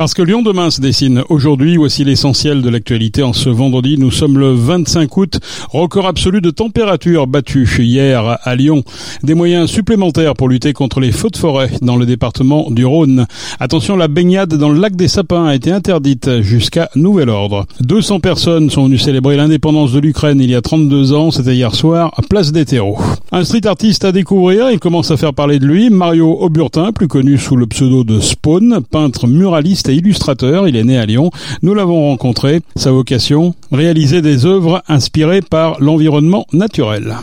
[0.00, 3.98] Parce que Lyon demain se dessine aujourd'hui, voici l'essentiel de l'actualité en ce vendredi.
[3.98, 8.82] Nous sommes le 25 août, record absolu de température battu hier à Lyon.
[9.22, 13.26] Des moyens supplémentaires pour lutter contre les feux de forêt dans le département du Rhône.
[13.58, 17.66] Attention, la baignade dans le lac des Sapins a été interdite jusqu'à nouvel ordre.
[17.80, 21.74] 200 personnes sont venues célébrer l'indépendance de l'Ukraine il y a 32 ans, c'était hier
[21.74, 22.96] soir à Place des Terreaux.
[23.32, 27.06] Un street artiste à découvrir, il commence à faire parler de lui, Mario Auburtin, plus
[27.06, 31.30] connu sous le pseudo de Spawn, peintre muraliste illustrateur, il est né à Lyon.
[31.62, 32.60] Nous l'avons rencontré.
[32.76, 37.16] Sa vocation, réaliser des œuvres inspirées par l'environnement naturel.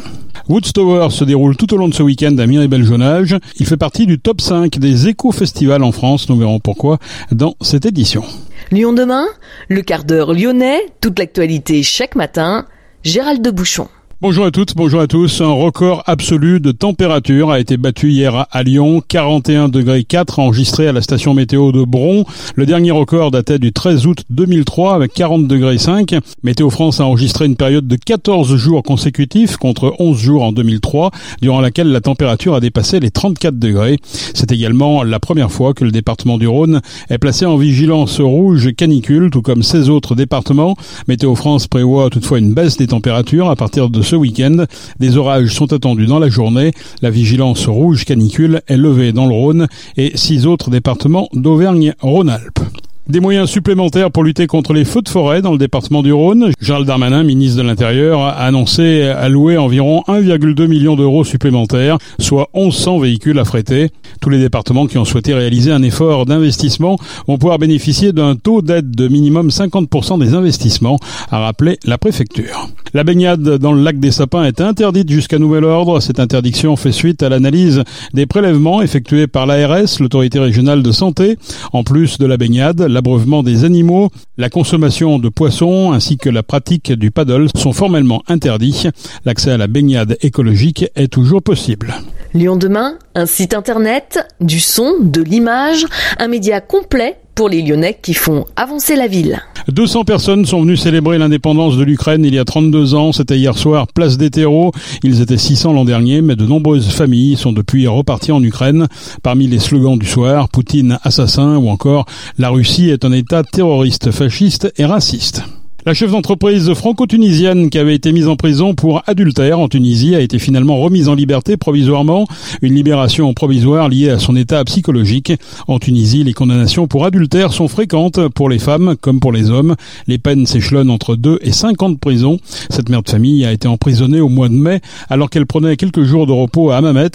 [0.49, 3.35] Woodstower se déroule tout au long de ce week-end à Miribel-Jonage.
[3.59, 6.29] Il fait partie du top 5 des éco-festivals en France.
[6.29, 6.99] Nous verrons pourquoi
[7.31, 8.23] dans cette édition.
[8.71, 9.25] Lyon demain,
[9.67, 12.65] le quart d'heure lyonnais, toute l'actualité chaque matin.
[13.03, 13.87] Gérald de Bouchon.
[14.19, 15.41] Bonjour à toutes, bonjour à tous.
[15.41, 19.03] Un record absolu de température a été battu hier à Lyon.
[19.07, 22.25] 41 degrés 4 enregistré à la station météo de Bron.
[22.55, 26.15] Le dernier record datait du 13 août 2003 avec 40 degrés 5.
[26.41, 31.11] Météo France a enregistré une période de 14 jours consécutifs contre 11 jours en 2003,
[31.43, 33.99] durant laquelle la température a dépassé les 34 degrés.
[34.33, 36.81] C'est également la première fois que le département du Rhône
[37.11, 40.75] est placé en vigilance rouge canicule, tout comme 16 autres départements.
[41.07, 44.65] Météo France prévoit toutefois une baisse des températures à partir de ce week-end.
[44.99, 46.71] Des orages sont attendus dans la journée.
[47.01, 52.86] La vigilance rouge canicule est levée dans le Rhône et six autres départements d'Auvergne-Rhône-Alpes.
[53.09, 56.51] Des moyens supplémentaires pour lutter contre les feux de forêt dans le département du Rhône.
[56.59, 62.99] Gérald Darmanin, ministre de l'Intérieur, a annoncé allouer environ 1,2 million d'euros supplémentaires, soit 1100
[62.99, 63.91] véhicules affrétés.
[64.19, 66.97] Tous les départements qui ont souhaité réaliser un effort d'investissement
[67.29, 70.99] vont pouvoir bénéficier d'un taux d'aide de minimum 50% des investissements,
[71.31, 72.67] a rappelé la préfecture.
[72.93, 76.01] La baignade dans le lac des Sapins est interdite jusqu'à nouvel ordre.
[76.01, 81.37] Cette interdiction fait suite à l'analyse des prélèvements effectués par l'ARS, l'autorité régionale de santé.
[81.71, 84.09] En plus de la baignade, l'abreuvement des animaux,
[84.39, 88.87] la consommation de poissons ainsi que la pratique du paddle sont formellement interdits.
[89.23, 91.93] L'accès à la baignade écologique est toujours possible.
[92.33, 95.85] Lyon demain, un site internet, du son, de l'image,
[96.17, 99.39] un média complet pour les Lyonnais qui font avancer la ville.
[99.67, 103.11] 200 personnes sont venues célébrer l'indépendance de l'Ukraine il y a 32 ans.
[103.11, 104.71] C'était hier soir, place des terreaux.
[105.03, 108.87] Ils étaient 600 l'an dernier, mais de nombreuses familles sont depuis reparties en Ukraine.
[109.21, 112.07] Parmi les slogans du soir, Poutine assassin ou encore
[112.39, 115.43] La Russie est un État terroriste, fasciste et raciste.
[115.87, 120.19] La chef d'entreprise franco-tunisienne qui avait été mise en prison pour adultère en Tunisie a
[120.19, 122.27] été finalement remise en liberté provisoirement.
[122.61, 125.31] Une libération provisoire liée à son état psychologique.
[125.69, 129.77] En Tunisie, les condamnations pour adultère sont fréquentes pour les femmes comme pour les hommes.
[130.07, 132.37] Les peines s'échelonnent entre 2 et 5 ans de prison.
[132.69, 136.03] Cette mère de famille a été emprisonnée au mois de mai alors qu'elle prenait quelques
[136.03, 137.11] jours de repos à Hammamet.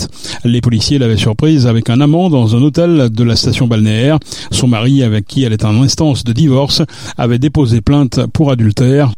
[0.46, 4.18] Les policiers l'avaient surprise avec un amant dans un hôtel de la station balnéaire.
[4.50, 6.80] Son mari, avec qui elle est en instance de divorce,
[7.18, 8.61] avait déposé plainte pour adultère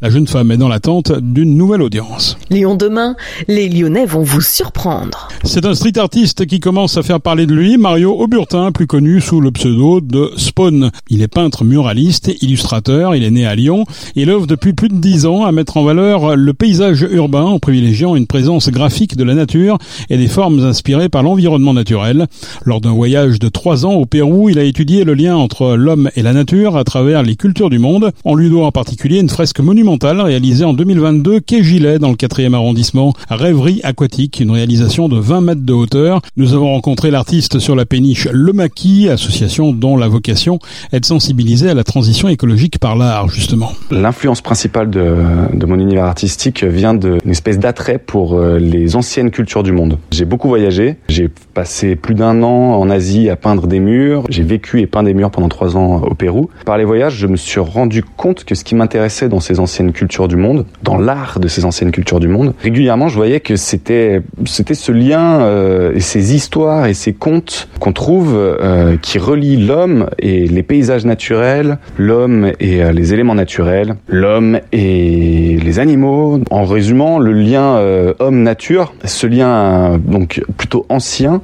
[0.00, 2.38] la jeune femme est dans l'attente d'une nouvelle audience.
[2.50, 3.14] Lyon demain,
[3.46, 5.28] les Lyonnais vont vous surprendre.
[5.44, 9.20] C'est un street artiste qui commence à faire parler de lui, Mario Auburtin, plus connu
[9.20, 10.90] sous le pseudo de Spawn.
[11.10, 13.84] Il est peintre muraliste, illustrateur, il est né à Lyon.
[14.16, 17.58] Il œuvre depuis plus de dix ans à mettre en valeur le paysage urbain en
[17.58, 19.78] privilégiant une présence graphique de la nature
[20.08, 22.26] et des formes inspirées par l'environnement naturel.
[22.64, 26.10] Lors d'un voyage de trois ans au Pérou, il a étudié le lien entre l'homme
[26.16, 28.10] et la nature à travers les cultures du monde.
[28.24, 32.14] On lui doit en particulier une fresque monumentale réalisée en 2022 quai Gilet dans le
[32.14, 33.14] 4e arrondissement.
[33.28, 36.22] Rêverie aquatique, une réalisation de 20 mètres de hauteur.
[36.36, 40.60] Nous avons rencontré l'artiste sur la péniche Le Maquis, association dont la vocation
[40.92, 43.72] est de sensibiliser à la transition écologique par l'art, justement.
[43.90, 45.16] L'influence principale de,
[45.52, 49.98] de, mon univers artistique vient d'une espèce d'attrait pour euh, les anciennes cultures du monde.
[50.12, 54.44] J'ai beaucoup voyagé, j'ai passé plus d'un an en Asie à peindre des murs, j'ai
[54.44, 56.50] vécu et peint des murs pendant trois ans au Pérou.
[56.64, 59.92] Par les voyages, je me suis rendu compte que ce qui m'intéressait dans ces anciennes
[59.92, 63.56] cultures du monde, dans l'art de ces anciennes cultures du monde, régulièrement je voyais que
[63.56, 69.18] c'était c'était ce lien euh, et ces histoires et ces contes qu'on trouve euh, qui
[69.18, 76.40] relient l'homme et les paysages naturels, l'homme et euh, les éléments naturels, l'homme et animaux.
[76.50, 77.80] En résumant, le lien
[78.18, 81.40] homme-nature, ce lien donc plutôt ancien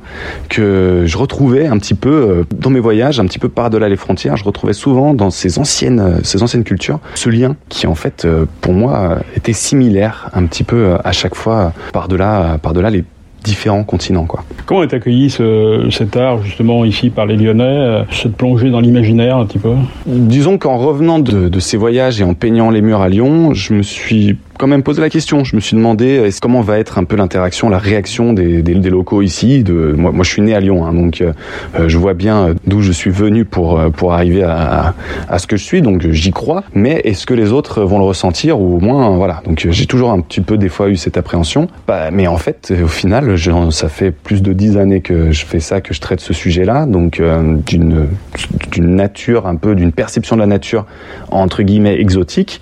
[0.48, 4.36] que je retrouvais un petit peu dans mes voyages, un petit peu par-delà les frontières,
[4.36, 8.46] je retrouvais souvent dans ces anciennes ces anciennes cultures ce lien qui en fait euh,
[8.60, 13.04] pour moi était similaire un petit peu euh, à chaque fois par-delà par-delà les
[13.42, 14.26] différents continents.
[14.26, 14.44] Quoi.
[14.66, 18.80] Comment est accueilli ce, cet art justement ici par les Lyonnais, euh, cette plongée dans
[18.80, 19.74] l'imaginaire un petit peu?
[20.06, 23.74] Disons qu'en revenant de, de, ces voyages et en peignant les murs à Lyon, je
[23.74, 25.42] me suis quand même posé la question.
[25.42, 28.90] Je me suis demandé comment va être un peu l'interaction, la réaction des, des, des,
[28.90, 29.64] locaux ici.
[29.64, 31.24] De, moi, je suis né à Lyon, hein, donc
[31.86, 34.94] je vois bien d'où je suis venu pour pour arriver à,
[35.28, 35.80] à, ce que je suis.
[35.80, 36.62] Donc j'y crois.
[36.74, 39.42] Mais est-ce que les autres vont le ressentir ou au moins voilà.
[39.46, 41.68] Donc j'ai toujours un petit peu des fois eu cette appréhension.
[41.88, 43.38] Bah, mais en fait, au final,
[43.70, 46.84] ça fait plus de dix années que je fais ça, que je traite ce sujet-là.
[46.84, 47.22] Donc
[47.66, 48.08] d'une
[48.70, 50.84] d'une nature un peu d'une perception de la nature
[51.30, 52.60] entre guillemets exotique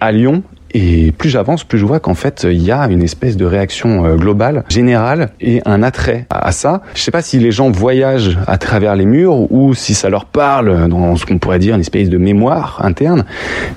[0.00, 0.42] à Lyon
[0.72, 4.04] et plus j'avance, plus je vois qu'en fait, il y a une espèce de réaction
[4.04, 6.82] euh, globale, générale, et un attrait à ça.
[6.94, 10.26] Je sais pas si les gens voyagent à travers les murs ou si ça leur
[10.26, 13.24] parle dans ce qu'on pourrait dire une espèce de mémoire interne.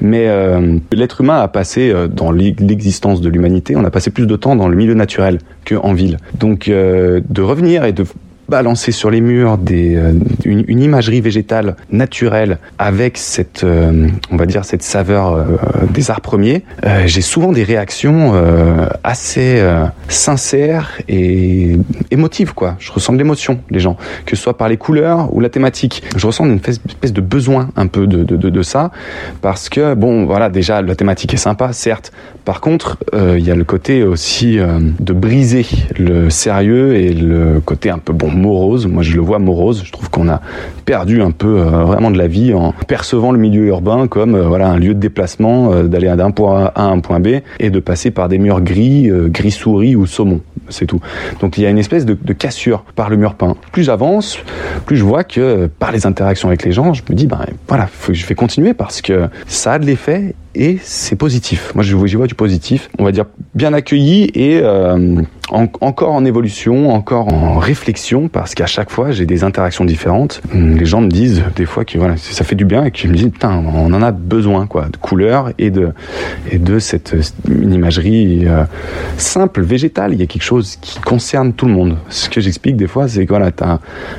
[0.02, 4.28] Mais euh, l'être humain a passé euh, dans l'existence de l'humanité, on a passé plus
[4.28, 6.18] de temps dans le milieu naturel qu'en ville.
[6.40, 8.06] Donc de revenir et de
[8.50, 10.14] balancer sur les murs des, euh,
[10.46, 15.46] une, une, imagerie végétale naturelle avec cette, euh, on va dire, cette saveur euh,
[15.94, 16.64] des arts premiers,
[17.06, 18.34] j'ai souvent des réactions
[19.04, 19.62] assez
[20.08, 21.78] sincères et
[22.12, 22.76] émotives, quoi.
[22.80, 26.04] Je ressens de l'émotion, les gens, que ce soit par les couleurs ou la thématique.
[26.16, 28.92] Je ressens une espèce de besoin un peu de, de, de, de ça,
[29.42, 32.12] parce que, bon, voilà, déjà, la thématique est sympa, certes.
[32.46, 35.66] Par contre, il y a le côté aussi de briser
[35.98, 38.88] le sérieux et le côté un peu bon morose.
[38.88, 39.84] Moi, je le vois morose.
[39.86, 40.42] Je trouve qu'on a
[40.86, 44.44] perdu un peu euh, vraiment de la vie en percevant le milieu urbain comme euh,
[44.44, 47.70] voilà un lieu de déplacement, euh, d'aller d'un point A à un point B et
[47.70, 50.42] de passer par des murs gris, gris souris ou saumon.
[50.70, 51.00] C'est tout.
[51.42, 53.56] Donc il y a une espèce de, cassure par le mur peint.
[53.72, 54.40] Plus j'avance,
[54.86, 57.90] plus je vois que par les interactions avec les gens, je me dis ben voilà,
[58.10, 61.72] je vais continuer parce que ça a de l'effet et c'est positif.
[61.76, 62.90] Moi, j'y vois, du positif.
[63.00, 63.26] On va dire
[63.56, 64.62] bien accueilli et
[65.54, 70.42] en, encore en évolution, encore en réflexion, parce qu'à chaque fois, j'ai des interactions différentes.
[70.54, 73.16] Les gens me disent des fois que voilà, ça fait du bien et qu'ils me
[73.16, 75.92] disent putain, on en a besoin quoi, de couleurs et de
[76.52, 77.16] et de cette
[77.48, 78.64] imagerie euh,
[79.18, 80.14] simple, végétale.
[80.14, 81.98] Il y a quelque chose qui concerne tout le monde.
[82.10, 83.52] Ce que j'explique des fois, c'est que voilà,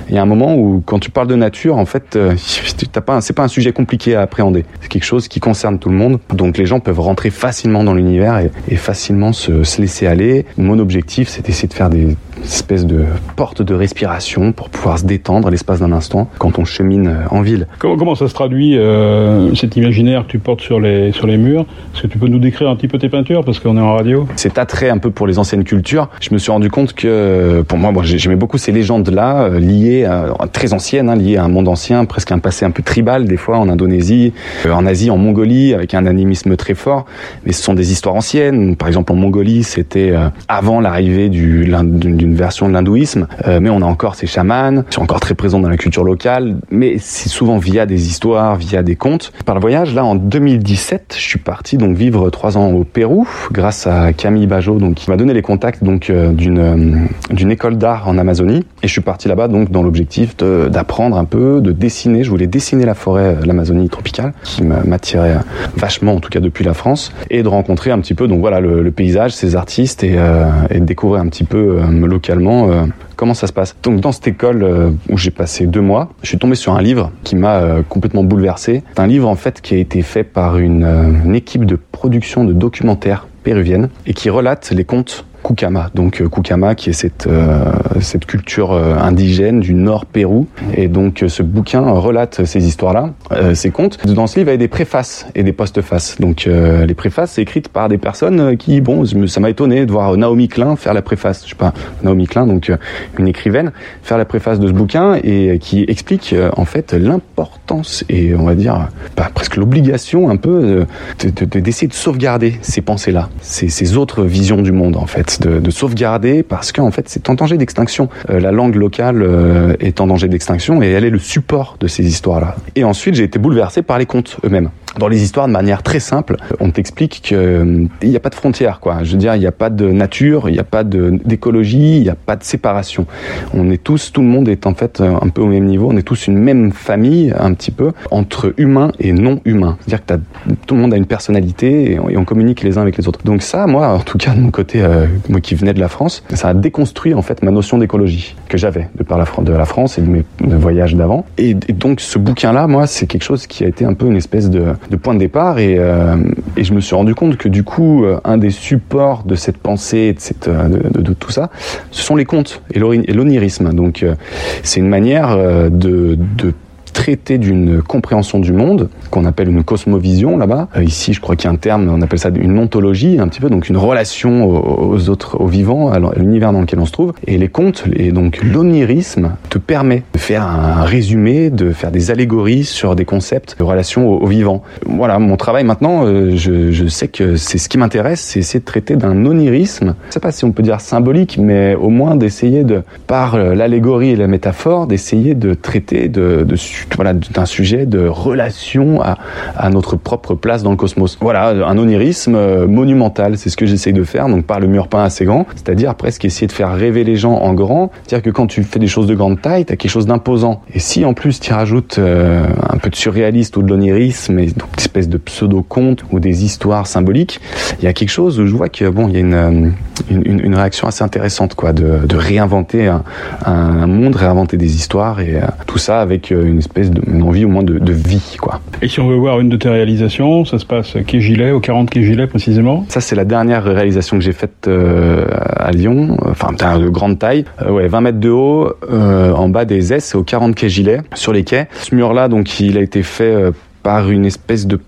[0.09, 2.35] il y a un moment où quand tu parles de nature, en fait, euh,
[2.93, 4.65] t'as pas, c'est pas un sujet compliqué à appréhender.
[4.81, 7.95] C'est quelque chose qui concerne tout le monde donc les gens peuvent rentrer facilement dans
[7.95, 8.39] l'univers
[8.69, 10.45] et, facilement se, laisser aller.
[10.57, 13.05] Mon objectif, c'est d'essayer de faire des espèces de
[13.37, 17.67] portes de respiration pour pouvoir se détendre l'espace d'un instant quand on chemine en ville.
[17.79, 21.37] Comment, comment ça se traduit euh, cet imaginaire que tu portes sur les, sur les
[21.37, 21.67] murs?
[21.95, 23.45] Est-ce que tu peux nous décrire un petit peu tes peintures?
[23.45, 26.39] Parce qu'on est en radio Cet attrait un peu pour les anciennes cultures, je me
[26.39, 30.73] suis rendu compte que pour moi, moi j'aimais beaucoup ces légendes-là euh, liées à, très
[30.73, 33.59] anciennes, hein, liées à un monde ancien, presque un passé un peu tribal des fois
[33.59, 34.33] en Indonésie,
[34.67, 37.07] euh, en Asie, en Mongolie, avec un animisme très fort.
[37.45, 38.77] Mais ce sont des histoires anciennes.
[38.77, 43.83] Par exemple, en Mongolie, c'était euh, avant l'arrivée d'une version de l'hindouisme, euh, mais on
[43.83, 47.29] a encore ces chamans, qui sont encore très présents dans la culture locale, mais c'est
[47.29, 49.33] souvent via des histoires, via des contes.
[49.45, 53.29] Par le voyage, là, en 2017, je suis parti donc vivre trois ans au Pérou,
[53.53, 57.77] grâce à Camille Bajo, donc qui m'a donné les contacts donc euh, d'une d'une école
[57.79, 61.73] d'art en Amazonie, et je suis parti là-bas donc dans l'objectif d'apprendre un peu, de
[61.73, 62.25] dessiner.
[62.25, 65.39] Je voulais dessiner la forêt, l'Amazonie tropicale, qui m'attirait
[65.77, 68.61] vachement en tout cas depuis la France, et de rencontrer un petit peu donc voilà
[68.61, 70.45] le, le paysage, ces artistes et, euh,
[70.81, 71.87] découvrir un petit peu euh,
[72.31, 73.77] euh, comment ça se passe.
[73.83, 77.11] Donc dans cette école où j'ai passé deux mois, je suis tombé sur un livre
[77.23, 78.83] qui m'a complètement bouleversé.
[78.95, 82.53] C'est un livre en fait qui a été fait par une, équipe de production de
[82.53, 85.91] documentaires péruvienne et qui relate les contes Kukama.
[85.95, 90.49] Donc euh, Kukama qui est cette, euh, cette culture euh, indigène du nord Pérou.
[90.75, 93.11] Et donc ce bouquin relate ces histoires-là,
[93.55, 94.05] ces contes.
[94.07, 96.17] Dans ce livre, il y a des préfaces et des postfaces.
[96.19, 100.17] Donc les préfaces, c'est écrites par des personnes qui, bon, ça m'a étonné de voir
[100.17, 101.45] Naomi Klein faire la préface.
[101.45, 102.73] Je sais pas, Naomi Klein, donc
[103.19, 103.73] une écrivaine,
[104.03, 108.55] faire la préface de ce bouquin et qui explique en fait l'importance et on va
[108.55, 110.87] dire bah, presque l'obligation un peu
[111.19, 115.34] d'essayer de, de, de, sauvegarder ces pensées-là, ces, ces autres visions du monde en fait
[115.41, 118.09] de, de sauvegarder parce qu'en fait c'est en danger d'extinction.
[118.31, 121.87] Euh, la langue locale euh, est en danger d'extinction et elle est le support de
[121.87, 122.57] ces histoires-là.
[122.77, 126.01] Et ensuite j'ai été bouleversé par les contes eux-mêmes dans les histoires de manière très
[126.01, 126.37] simple.
[126.61, 129.03] On t'explique qu'il euh, n'y a pas de frontières, quoi.
[129.03, 132.03] Je veux dire, il n'y a pas de nature, il n'y a pas d'écologie, il
[132.03, 133.07] n'y a pas de séparation.
[133.53, 135.89] On est tous, tout le monde est en fait un peu au même niveau.
[135.91, 139.77] On est tous une même famille, un petit peu, entre humains et non humains.
[139.81, 143.07] C'est-à-dire que tout le monde a une personnalité et on, communique les uns avec les
[143.07, 143.21] autres.
[143.25, 145.89] Donc ça, moi, en tout cas de mon côté, euh, moi qui venais de la
[145.89, 149.27] France, ça a déconstruit en fait ma notion d'écologie que j'avais de par la,
[149.67, 151.27] France et de mes voyages d'avant.
[151.39, 154.49] Et donc ce bouquin-là, moi, c'est quelque chose qui a été un peu une espèce
[154.49, 156.17] de de point de départ et, euh,
[156.57, 159.59] et, je me suis rendu compte que du coup euh, un des supports de cette
[159.59, 161.51] pensée de, cette, euh, de, tout ça
[161.91, 163.73] ce sont les contes et l'onirisme.
[163.73, 164.15] Donc euh,
[164.63, 166.55] c'est une manière de, de
[166.95, 170.69] traiter d'une compréhension du monde qu'on appelle une cosmovision là-bas.
[170.77, 173.29] Euh, ici, je crois qu'il y a un terme, on appelle ça une ontologie, un
[173.29, 176.93] petit peu, donc une relation aux autres, aux vivants, à l'univers dans lequel on se
[176.93, 177.13] trouve.
[177.27, 182.11] Et les contes, et donc l'onirisme, te permet de faire un résumé, de faire des
[182.11, 184.63] allégories sur des concepts de relation aux, vivants.
[184.87, 188.97] Voilà, mon travail maintenant, euh, je, sais que c'est ce qui m'intéresse, c'est de traiter
[188.97, 189.95] d'un onirisme.
[190.09, 194.11] Je sais pas si on peut dire symbolique, mais au moins d'essayer de, par l'allégorie
[194.11, 196.57] et la métaphore, d'essayer de traiter de, de
[196.97, 201.19] voilà d'un sujet de relation à, notre propre place dans le cosmos.
[201.21, 204.89] Voilà, un onirisme euh, monumental, c'est ce que j'essaye de faire, donc par le mur
[204.89, 208.31] peint assez grand, c'est-à-dire presque essayer de faire rêver les gens en grand, c'est-à-dire que
[208.31, 210.63] quand tu fais des choses de grande taille, tu as quelque chose d'imposant.
[210.73, 214.47] Et si en plus tu rajoutes euh, un peu de surréaliste ou de l'onirisme, et
[214.47, 217.41] donc une espèce de pseudo-conte ou des histoires symboliques,
[217.79, 219.71] il y a quelque chose où je vois que bon, il y a une, euh,
[220.11, 223.03] une, réaction assez intéressante, quoi, de, de réinventer un,
[223.45, 227.49] un, monde, réinventer des histoires et tout ça avec une espèce de, une envie au
[227.49, 228.61] moins de, de vie, quoi.
[228.83, 231.51] Et si on veut voir une de tes réalisations, ça se passe à Quai Gilet,
[231.51, 232.85] au 40 Quai Gilet précisément?
[232.89, 235.27] Ça, c'est la dernière réalisation que j'ai faite euh,
[235.57, 239.65] à Lyon, enfin, de grande taille, euh, ouais, 20 mètres de haut, euh, en bas
[239.65, 241.69] des S, au 40 Quai Gilet, sur les quais.
[241.81, 243.53] Ce mur-là, donc, il a été fait
[243.85, 244.81] par une espèce de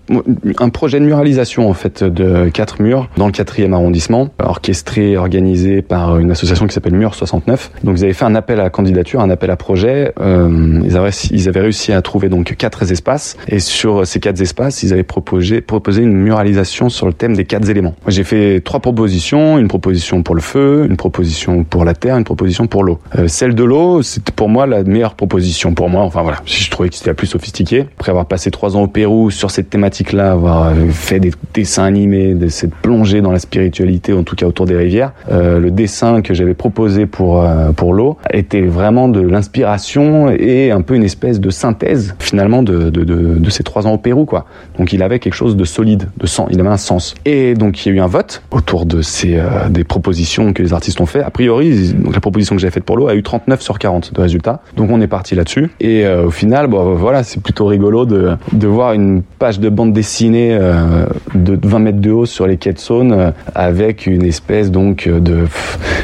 [0.59, 5.83] un projet de muralisation en fait de quatre murs dans le quatrième arrondissement, orchestré organisé
[5.83, 7.71] par une association qui s'appelle Mur 69.
[7.83, 10.13] Donc ils avaient fait un appel à candidature, un appel à projet.
[10.19, 14.41] Euh, ils, avaient, ils avaient réussi à trouver donc quatre espaces et sur ces quatre
[14.41, 17.93] espaces, ils avaient proposé proposé une muralisation sur le thème des quatre éléments.
[18.07, 22.23] J'ai fait trois propositions, une proposition pour le feu, une proposition pour la terre, une
[22.23, 22.99] proposition pour l'eau.
[23.15, 26.01] Euh, celle de l'eau, c'était pour moi la meilleure proposition pour moi.
[26.01, 27.85] Enfin voilà, je trouvais que c'était la plus sophistiquée.
[27.99, 32.33] Après avoir passé trois ans Pérou sur cette thématique-là, avoir euh, fait des dessins animés,
[32.33, 35.13] de cette plongée dans la spiritualité, en tout cas autour des rivières.
[35.31, 40.71] Euh, le dessin que j'avais proposé pour euh, pour l'eau était vraiment de l'inspiration et
[40.71, 44.25] un peu une espèce de synthèse finalement de, de, de, ces trois ans au Pérou,
[44.25, 44.45] quoi.
[44.77, 47.15] Donc il avait quelque chose de solide, de sens, il avait un sens.
[47.25, 49.39] Et donc il y a eu un vote autour de ces
[49.69, 51.21] des propositions que les artistes ont fait.
[51.21, 54.13] A priori, donc la proposition que j'avais faite pour l'eau a eu 39 sur 40
[54.13, 54.61] de résultats.
[54.75, 55.69] Donc on est parti là-dessus.
[55.79, 59.93] Et au final, bon voilà, c'est plutôt rigolo de de voir une page de bande
[59.93, 61.05] dessinée euh,
[61.35, 62.79] de 20 mètres de haut sur les quais de
[63.11, 65.45] euh, avec une espèce donc de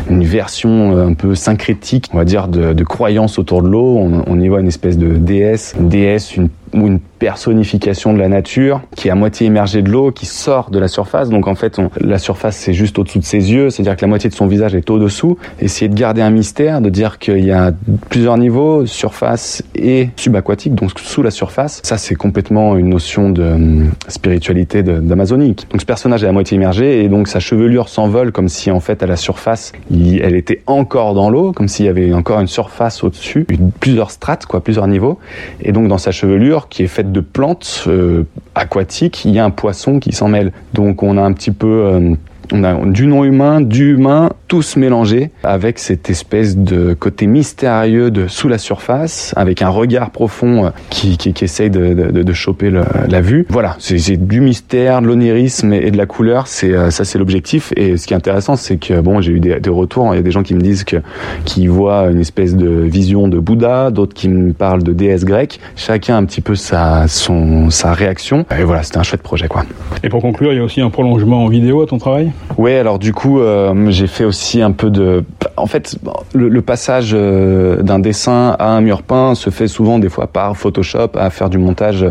[0.10, 3.98] une version un peu syncrétique, on va dire, de, de croyance autour de l'eau.
[3.98, 8.20] On, on, y voit une espèce de déesse, une déesse, une ou une personnification de
[8.20, 11.30] la nature qui est à moitié immergée de l'eau, qui sort de la surface.
[11.30, 14.30] Donc en fait, la surface c'est juste au-dessous de ses yeux, c'est-à-dire que la moitié
[14.30, 15.38] de son visage est au-dessous.
[15.60, 17.72] Essayer de garder un mystère, de dire qu'il y a
[18.10, 21.82] plusieurs niveaux, surface et subaquatique, donc sous la surface.
[21.84, 25.68] Ça c'est complètement une notion de hum, spiritualité d'Amazonique.
[25.72, 28.80] Donc ce personnage est à moitié immergé et donc sa chevelure s'envole comme si en
[28.80, 32.48] fait à la surface, elle était encore dans l'eau, comme s'il y avait encore une
[32.48, 33.46] surface au-dessus,
[33.80, 35.20] plusieurs strates, quoi, plusieurs niveaux.
[35.62, 38.24] Et donc dans sa chevelure qui est faite de plantes euh,
[38.56, 40.52] aquatiques, il y a un poisson qui s'en mêle.
[40.74, 42.16] Donc on a un petit peu euh,
[42.54, 48.12] on a du non humain, du humain, tous mélangés, avec cette espèce de côté mystérieux
[48.12, 52.24] de sous la surface, avec un regard profond euh, qui, qui, qui essaye de, de,
[52.24, 52.72] de choper
[53.10, 53.48] la vue.
[53.50, 57.74] Voilà, c'est du mystère, de l'onirisme et, de la couleur, c'est euh, ça c'est l'objectif.
[57.76, 60.20] Et ce qui est intéressant, c'est que bon, j'ai eu des, des, retours, il y
[60.20, 60.98] a des gens qui me disent que
[61.46, 65.60] qui voient une espèce de vision de Bouddha, d'autres qui me parlent de déesse grecque.
[65.76, 68.46] Chacun a un petit peu sa son sa réaction.
[68.56, 69.64] Et voilà, c'était un chouette projet quoi.
[70.04, 72.32] Et pour conclure, il y a aussi un prolongement en vidéo à ton travail?
[72.58, 75.24] Ouais, alors du coup, euh, j'ai fait aussi un peu de.
[75.58, 75.96] En fait,
[76.34, 80.28] le, le passage euh, d'un dessin à un mur peint se fait souvent des fois
[80.28, 82.06] par Photoshop, à faire du montage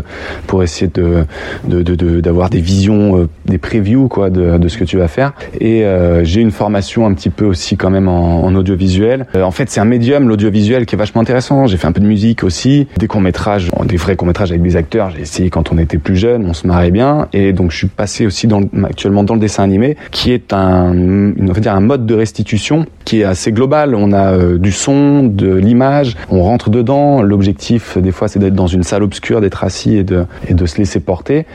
[0.47, 1.25] pour essayer de
[1.67, 5.07] d'avoir de, de, des visions, euh, des previews quoi de, de, ce que tu vas
[5.07, 5.33] faire.
[5.59, 9.27] Et euh, j'ai une formation un petit peu aussi quand même en, en audiovisuel.
[9.35, 11.67] Euh, en fait, c'est un médium l'audiovisuel qui est vachement intéressant.
[11.67, 14.61] J'ai fait un peu de musique aussi, des courts métrages, des vrais courts métrages avec
[14.61, 15.11] des acteurs.
[15.11, 17.27] J'ai essayé quand on était plus jeune, on se marrait bien.
[17.33, 19.97] Et donc je suis passé aussi dans, actuellement dans le dessin animé,
[20.31, 23.95] est un, on va dire un mode de restitution qui est assez global.
[23.95, 27.21] On a euh, du son, de l'image, on rentre dedans.
[27.21, 30.65] L'objectif, des fois, c'est d'être dans une salle obscure, d'être assis et de, et de
[30.65, 31.45] se laisser porter.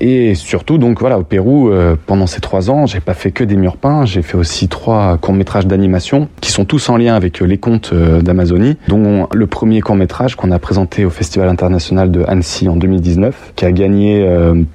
[0.00, 3.44] Et surtout, donc voilà, au Pérou, euh, pendant ces trois ans, j'ai pas fait que
[3.44, 4.04] des murs peints.
[4.04, 7.58] J'ai fait aussi trois courts métrages d'animation qui sont tous en lien avec euh, les
[7.58, 12.68] contes d'Amazonie, dont le premier court métrage qu'on a présenté au Festival international de Annecy
[12.68, 14.26] en 2019, qui a gagné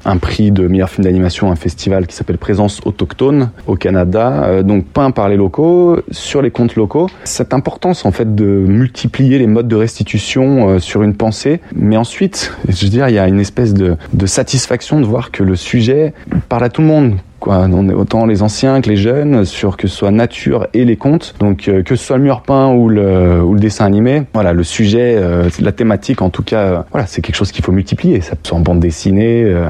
[0.05, 3.20] un prix de meilleur film d'animation, un festival qui s'appelle Présence autochtone
[3.67, 7.07] au Canada, euh, donc peint par les locaux sur les contes locaux.
[7.23, 11.97] Cette importance en fait de multiplier les modes de restitution euh, sur une pensée, mais
[11.97, 15.55] ensuite, je veux dire, il y a une espèce de satisfaction de voir que le
[15.55, 16.13] sujet
[16.49, 17.67] parle à tout le monde quoi.
[17.69, 20.95] On est autant les anciens que les jeunes sur que ce soit nature et les
[20.95, 21.36] contes.
[21.39, 25.15] Donc euh, que ce soit le mur peint ou le, dessin animé, voilà, le sujet,
[25.17, 28.21] euh, la thématique en tout cas, euh, voilà, c'est quelque chose qu'il faut multiplier.
[28.21, 29.69] Ça peut soit en bande dessinée, euh,